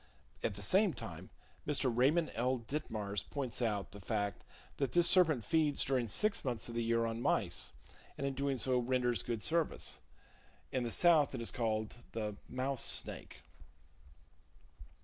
[0.41, 1.29] At the same time
[1.67, 1.95] Mr.
[1.95, 2.57] Raymond L.
[2.57, 4.43] Ditmars points out the fact
[4.77, 7.73] that this serpent feeds during 6 months of the year on mice,
[8.17, 9.99] and in doing so renders good service.
[10.71, 13.41] In the South it is called the "Mouse Snake."